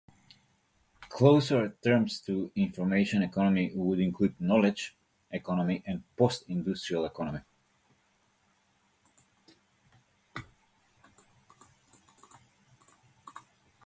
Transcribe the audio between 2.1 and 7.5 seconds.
to information economy would include knowledge economy and post-industrial economy.